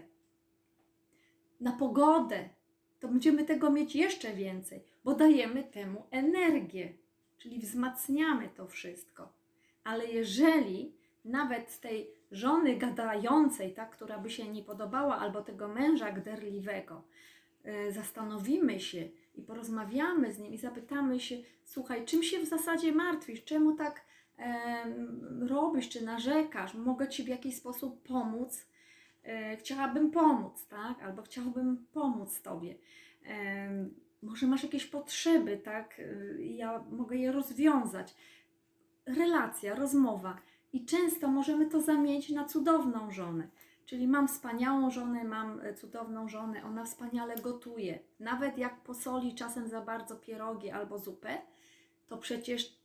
[1.61, 2.49] na pogodę,
[2.99, 6.93] to będziemy tego mieć jeszcze więcej, bo dajemy temu energię,
[7.37, 9.33] czyli wzmacniamy to wszystko.
[9.83, 10.93] Ale jeżeli
[11.25, 17.03] nawet tej żony gadającej, tak, która by się nie podobała, albo tego męża gderliwego,
[17.63, 22.91] yy, zastanowimy się i porozmawiamy z nim i zapytamy się, słuchaj, czym się w zasadzie
[22.91, 24.01] martwisz, czemu tak
[25.39, 28.67] robisz, czy narzekasz, mogę Ci w jakiś sposób pomóc,
[29.23, 32.75] yy, chciałabym pomóc, tak, albo chciałbym pomóc Tobie.
[34.21, 36.01] Może masz jakieś potrzeby, tak?
[36.39, 38.15] Ja mogę je rozwiązać.
[39.05, 40.37] Relacja, rozmowa
[40.73, 43.47] i często możemy to zamienić na cudowną żonę.
[43.85, 47.99] Czyli mam wspaniałą żonę, mam e, cudowną żonę, ona wspaniale gotuje.
[48.19, 51.37] Nawet jak posoli czasem za bardzo pierogi albo zupę,
[52.07, 52.77] to przecież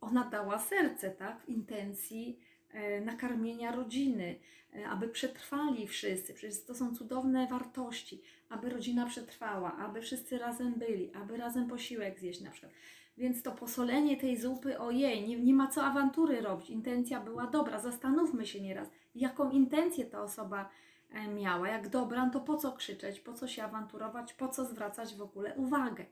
[0.00, 1.40] ona dała serce, tak?
[1.40, 4.38] W intencji e, nakarmienia rodziny,
[4.76, 6.34] e, aby przetrwali wszyscy.
[6.34, 12.20] Przecież to są cudowne wartości, aby rodzina przetrwała, aby wszyscy razem byli, aby razem posiłek
[12.20, 12.72] zjeść na przykład.
[13.18, 16.70] Więc to posolenie tej zupy, ojej, nie, nie ma co awantury robić.
[16.70, 17.80] Intencja była dobra.
[17.80, 20.70] Zastanówmy się nieraz, jaką intencję ta osoba
[21.10, 21.68] e, miała.
[21.68, 25.54] Jak dobra, to po co krzyczeć, po co się awanturować, po co zwracać w ogóle
[25.56, 26.04] uwagę.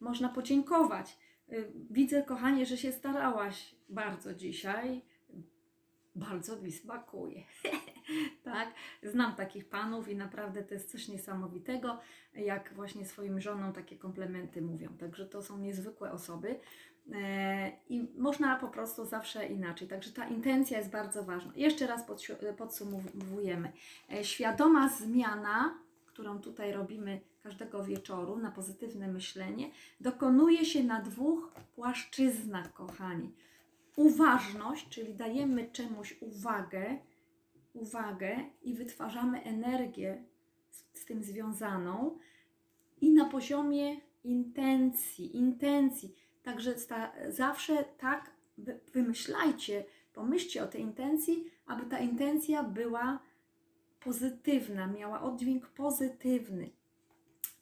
[0.00, 1.16] Można podziękować.
[1.52, 5.02] Y, widzę, kochanie, że się starałaś bardzo dzisiaj.
[6.14, 7.42] Bardzo mi smakuje.
[8.44, 8.74] tak?
[9.02, 12.00] Znam takich panów i naprawdę to jest coś niesamowitego,
[12.34, 14.96] jak właśnie swoim żonom takie komplementy mówią.
[14.98, 16.60] Także to są niezwykłe osoby.
[17.12, 19.88] E, I można po prostu zawsze inaczej.
[19.88, 21.52] Także ta intencja jest bardzo ważna.
[21.56, 22.02] Jeszcze raz
[22.58, 23.72] podsumowujemy.
[24.12, 31.52] E, świadoma zmiana, którą tutaj robimy każdego wieczoru na pozytywne myślenie, dokonuje się na dwóch
[31.74, 33.32] płaszczyznach, kochani.
[33.96, 36.98] Uważność, czyli dajemy czemuś uwagę,
[37.74, 40.24] uwagę i wytwarzamy energię
[40.70, 42.18] z, z tym związaną
[43.00, 46.14] i na poziomie intencji, intencji.
[46.42, 48.30] Także sta, zawsze tak
[48.92, 53.18] wymyślajcie, pomyślcie o tej intencji, aby ta intencja była
[54.00, 56.70] pozytywna, miała oddźwięk pozytywny.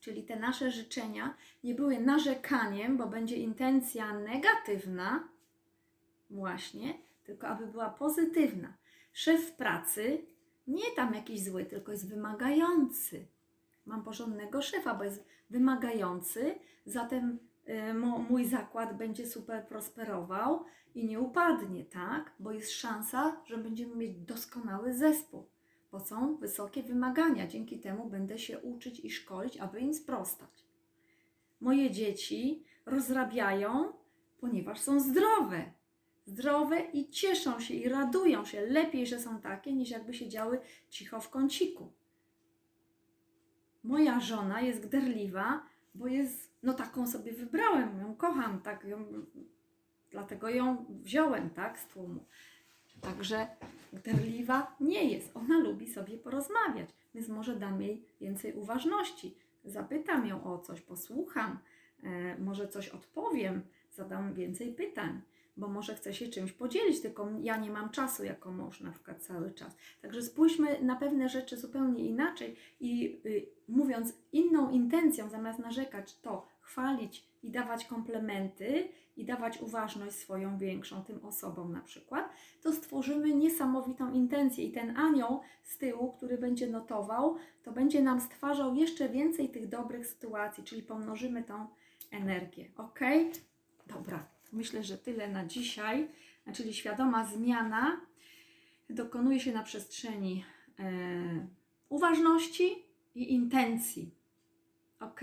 [0.03, 1.35] Czyli te nasze życzenia
[1.65, 5.29] nie były narzekaniem, bo będzie intencja negatywna,
[6.31, 8.75] właśnie, tylko aby była pozytywna.
[9.13, 10.27] Szef pracy
[10.67, 13.27] nie tam jakiś zły, tylko jest wymagający.
[13.87, 16.55] Mam porządnego szefa, bo jest wymagający,
[16.87, 17.39] zatem
[17.69, 17.95] y,
[18.31, 22.33] mój zakład będzie super prosperował i nie upadnie, tak?
[22.39, 25.47] Bo jest szansa, że będziemy mieć doskonały zespół,
[25.93, 27.47] bo są wysokie wymagania.
[27.47, 30.65] Dzięki temu będę się uczyć i szkolić, aby im sprostać.
[31.61, 33.93] Moje dzieci rozrabiają,
[34.41, 35.73] ponieważ są zdrowe
[36.27, 38.61] zdrowe i cieszą się i radują się.
[38.61, 41.93] Lepiej, że są takie, niż jakby siedziały cicho w kąciku.
[43.85, 45.63] Moja żona jest gderliwa,
[45.95, 49.05] bo jest, no taką sobie wybrałem, ją kocham, tak, ją,
[50.11, 52.25] dlatego ją wziąłem, tak, z tłumu.
[53.01, 53.47] Także
[53.93, 59.35] gderliwa nie jest, ona lubi sobie porozmawiać, więc może dam jej więcej uważności.
[59.65, 61.59] Zapytam ją o coś, posłucham,
[62.03, 65.21] e, może coś odpowiem, zadam więcej pytań
[65.57, 69.23] bo może chce się czymś podzielić, tylko ja nie mam czasu jako mąż na przykład
[69.23, 69.77] cały czas.
[70.03, 76.47] Także spójrzmy na pewne rzeczy zupełnie inaczej i y, mówiąc inną intencją, zamiast narzekać, to
[76.61, 83.35] chwalić i dawać komplementy i dawać uważność swoją większą tym osobom na przykład, to stworzymy
[83.35, 89.09] niesamowitą intencję i ten anioł z tyłu, który będzie notował, to będzie nam stwarzał jeszcze
[89.09, 91.67] więcej tych dobrych sytuacji, czyli pomnożymy tą
[92.11, 92.71] energię.
[92.77, 93.01] Ok?
[93.87, 96.09] Dobra, Myślę, że tyle na dzisiaj,
[96.55, 98.01] czyli świadoma zmiana
[98.91, 100.45] dokonuje się na przestrzeni
[100.79, 100.85] e,
[101.89, 102.85] uważności
[103.15, 104.11] i intencji.
[105.01, 105.21] Ok?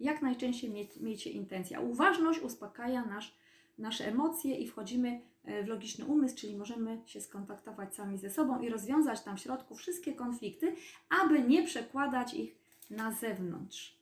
[0.00, 1.80] Jak najczęściej mieć, miejcie intencję.
[1.80, 3.34] Uważność uspokaja nasz,
[3.78, 8.60] nasze emocje i wchodzimy e, w logiczny umysł, czyli możemy się skontaktować sami ze sobą
[8.60, 10.74] i rozwiązać tam w środku wszystkie konflikty,
[11.22, 12.54] aby nie przekładać ich
[12.90, 13.97] na zewnątrz.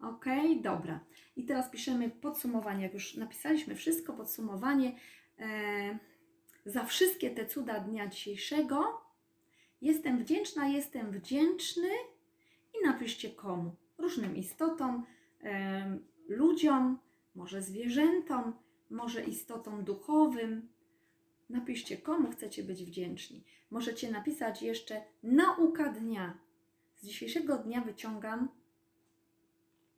[0.00, 0.24] Ok,
[0.62, 1.00] dobra.
[1.36, 2.82] I teraz piszemy podsumowanie.
[2.82, 4.96] Jak już napisaliśmy wszystko, podsumowanie.
[5.38, 5.98] E,
[6.66, 9.08] za wszystkie te cuda dnia dzisiejszego
[9.82, 11.88] Jestem wdzięczna, jestem wdzięczny
[12.74, 13.74] i napiszcie komu.
[13.98, 15.06] Różnym istotom,
[15.40, 16.98] em, ludziom,
[17.34, 18.52] może zwierzętom,
[18.90, 20.68] może istotom duchowym.
[21.50, 23.44] Napiszcie komu chcecie być wdzięczni.
[23.70, 26.38] Możecie napisać jeszcze nauka dnia.
[26.96, 28.48] Z dzisiejszego dnia wyciągam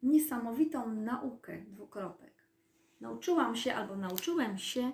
[0.03, 2.35] niesamowitą naukę, dwukropek.
[3.01, 4.93] Nauczyłam się albo nauczyłem się,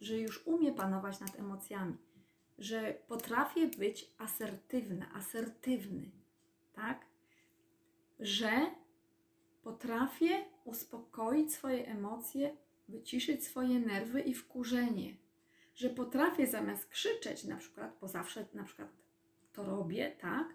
[0.00, 1.96] że już umiem panować nad emocjami,
[2.58, 6.10] że potrafię być asertywna, asertywny,
[6.72, 7.06] tak?
[8.20, 8.50] Że
[9.62, 12.56] potrafię uspokoić swoje emocje,
[12.88, 15.16] wyciszyć swoje nerwy i wkurzenie,
[15.74, 18.88] że potrafię zamiast krzyczeć na przykład, bo zawsze na przykład
[19.52, 20.54] to robię, tak?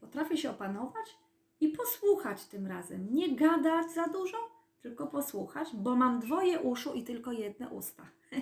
[0.00, 1.18] Potrafię się opanować
[1.60, 3.14] i posłuchać tym razem.
[3.14, 4.38] Nie gadać za dużo,
[4.80, 8.10] tylko posłuchać, bo mam dwoje uszu i tylko jedne usta.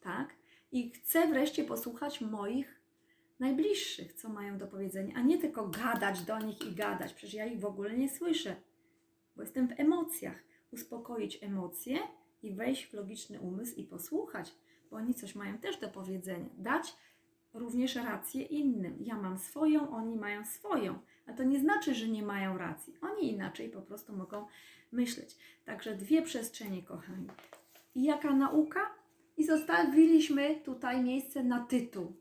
[0.00, 0.34] tak?
[0.72, 2.80] I chcę wreszcie posłuchać moich
[3.40, 7.12] najbliższych, co mają do powiedzenia, a nie tylko gadać do nich i gadać.
[7.12, 8.56] Przecież ja ich w ogóle nie słyszę,
[9.36, 10.36] bo jestem w emocjach.
[10.72, 11.98] Uspokoić emocje
[12.42, 14.54] i wejść w logiczny umysł i posłuchać,
[14.90, 16.48] bo oni coś mają też do powiedzenia.
[16.58, 16.96] Dać
[17.54, 18.96] również rację innym.
[19.00, 20.98] Ja mam swoją, oni mają swoją.
[21.26, 22.94] A to nie znaczy, że nie mają racji.
[23.00, 24.46] Oni inaczej po prostu mogą
[24.92, 25.36] myśleć.
[25.64, 27.28] Także dwie przestrzenie, kochani.
[27.94, 28.80] I jaka nauka?
[29.36, 32.12] I zostawiliśmy tutaj miejsce na tytuł.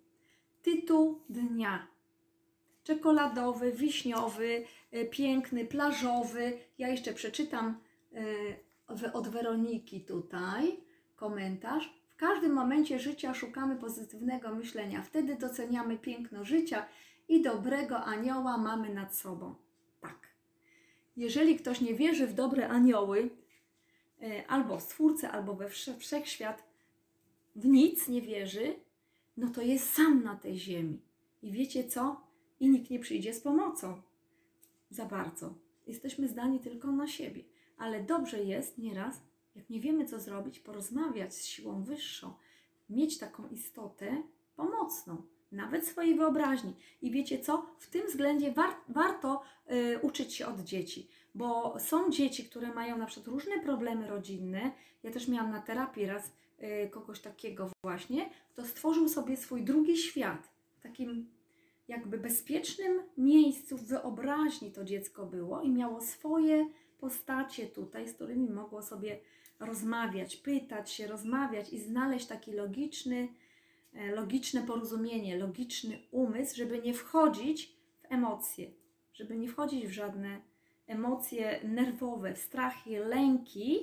[0.62, 1.88] Tytuł dnia.
[2.84, 6.58] Czekoladowy, wiśniowy, y, piękny, plażowy.
[6.78, 7.80] Ja jeszcze przeczytam
[8.14, 10.80] y, od Weroniki tutaj
[11.16, 11.99] komentarz.
[12.20, 15.02] W każdym momencie życia szukamy pozytywnego myślenia.
[15.04, 16.86] Wtedy doceniamy piękno życia
[17.30, 19.56] i dobrego anioła mamy nad sobą.
[20.02, 20.28] Tak.
[21.18, 23.30] Jeżeli ktoś nie wierzy w dobre anioły,
[24.24, 26.64] y, albo w Stwórcę, albo we wszechświat,
[27.56, 28.76] w nic nie wierzy,
[29.38, 31.02] no to jest sam na tej ziemi.
[31.42, 32.22] I wiecie co?
[32.60, 34.02] I nikt nie przyjdzie z pomocą.
[34.90, 35.54] Za bardzo.
[35.88, 37.44] Jesteśmy zdani tylko na siebie.
[37.78, 39.22] Ale dobrze jest nieraz,
[39.56, 42.34] jak nie wiemy, co zrobić, porozmawiać z siłą wyższą,
[42.90, 44.24] mieć taką istotę
[44.56, 45.22] pomocną,
[45.52, 46.76] nawet swojej wyobraźni.
[47.02, 47.66] I wiecie co?
[47.80, 49.42] W tym względzie war warto
[49.72, 54.72] y, uczyć się od dzieci, bo są dzieci, które mają na przykład różne problemy rodzinne.
[55.04, 56.32] Ja też miałam na terapii raz
[56.86, 60.50] y, kogoś takiego właśnie, kto stworzył sobie swój drugi świat,
[60.82, 61.30] takim
[61.88, 66.68] jakby bezpiecznym miejscu w wyobraźni to dziecko było i miało swoje
[67.00, 69.20] postacie tutaj, z którymi mogło sobie
[69.60, 73.28] rozmawiać, pytać się, rozmawiać i znaleźć taki logiczny,
[73.94, 78.72] e, logiczne porozumienie, logiczny umysł, żeby nie wchodzić w emocje,
[79.14, 80.42] żeby nie wchodzić w żadne
[80.88, 83.80] emocje nerwowe, strachy, lęki,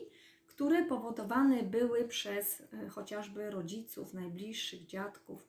[0.46, 5.48] które powodowane były przez e, chociażby rodziców, najbliższych, dziadków,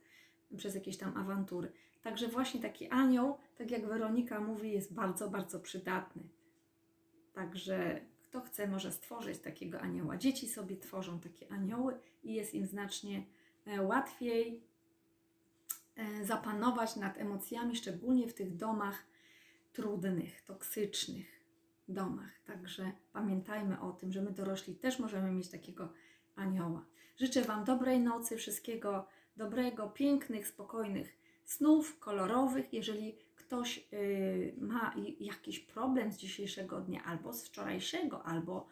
[0.57, 1.71] przez jakieś tam awantury.
[2.01, 6.23] Także właśnie taki anioł, tak jak Weronika mówi, jest bardzo, bardzo przydatny.
[7.33, 8.01] Także
[8.41, 10.17] kto chce, może stworzyć takiego anioła.
[10.17, 13.25] Dzieci sobie tworzą takie anioły i jest im znacznie
[13.65, 14.63] e, łatwiej
[15.95, 19.05] e, zapanować nad emocjami, szczególnie w tych domach
[19.73, 21.25] trudnych, toksycznych
[21.87, 22.39] domach.
[22.45, 25.93] Także pamiętajmy o tym, że my dorośli też możemy mieć takiego
[26.35, 26.85] anioła.
[27.17, 29.07] Życzę Wam dobrej nocy, wszystkiego
[29.37, 32.73] dobrego, pięknych, spokojnych snów kolorowych.
[32.73, 33.17] Jeżeli
[33.47, 38.67] ktoś y, ma jakiś problem z dzisiejszego dnia, albo z wczorajszego, albo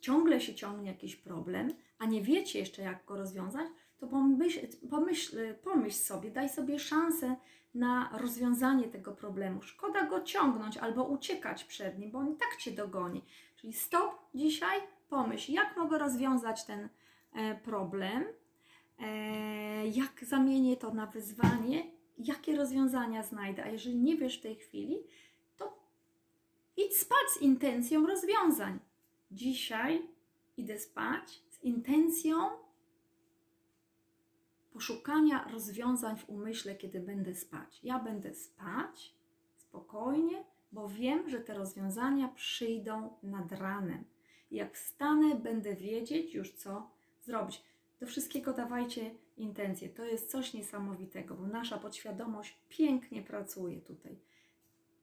[0.00, 3.66] ciągle się ciągnie jakiś problem, a nie wiecie jeszcze, jak go rozwiązać,
[3.98, 4.60] to pomyśl,
[4.90, 7.36] pomyśl, pomyśl sobie, daj sobie szansę
[7.74, 9.62] na rozwiązanie tego problemu.
[9.62, 13.24] Szkoda go ciągnąć albo uciekać przed nim, bo on i tak cię dogoni.
[13.56, 16.88] Czyli stop dzisiaj, pomyśl, jak mogę rozwiązać ten
[17.32, 18.24] e, problem,
[18.98, 23.64] e, jak zamienię to na wyzwanie jakie rozwiązania znajdę.
[23.64, 24.98] A jeżeli nie wiesz w tej chwili,
[25.56, 25.78] to
[26.76, 28.78] idź spać z intencją rozwiązań.
[29.30, 30.02] Dzisiaj
[30.56, 32.36] idę spać z intencją
[34.72, 37.80] poszukania rozwiązań w umyśle, kiedy będę spać.
[37.82, 39.14] Ja będę spać
[39.56, 44.04] spokojnie, bo wiem, że te rozwiązania przyjdą nad ranem.
[44.50, 46.90] Jak wstanę, będę wiedzieć już, co
[47.22, 47.62] zrobić.
[48.00, 49.88] Do wszystkiego dawajcie intencje.
[49.88, 54.18] To jest coś niesamowitego, bo nasza podświadomość pięknie pracuje tutaj.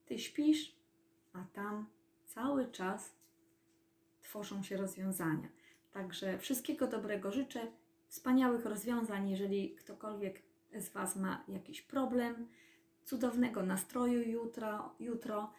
[0.05, 0.75] Ty śpisz,
[1.33, 1.85] a tam
[2.25, 3.15] cały czas
[4.21, 5.47] tworzą się rozwiązania.
[5.91, 7.71] Także wszystkiego dobrego życzę,
[8.07, 10.41] wspaniałych rozwiązań, jeżeli ktokolwiek
[10.73, 12.47] z Was ma jakiś problem,
[13.05, 15.53] cudownego nastroju jutro, jutro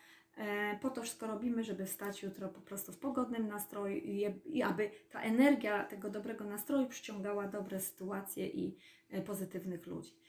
[0.80, 4.90] po to wszystko robimy, żeby wstać jutro po prostu w pogodnym nastroju i, i aby
[5.10, 8.76] ta energia tego dobrego nastroju przyciągała dobre sytuacje i
[9.10, 10.22] e, pozytywnych ludzi.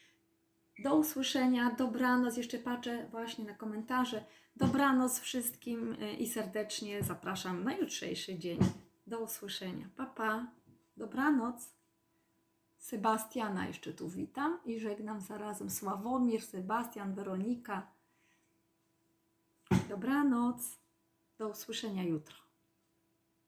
[0.80, 2.38] Do usłyszenia, dobranoc.
[2.38, 4.24] Jeszcze patrzę właśnie na komentarze.
[4.56, 8.60] Dobranoc wszystkim y, i serdecznie zapraszam na jutrzejszy dzień.
[9.08, 9.89] Do usłyszenia.
[9.95, 10.47] Pa, pa.
[10.97, 11.70] Dobranoc.
[12.78, 15.70] Sebastiana jeszcze tu witam i żegnam zarazem.
[15.70, 17.88] Sławomir, Sebastian, Weronika.
[19.89, 20.79] Dobranoc.
[21.38, 22.43] Do usłyszenia jutro.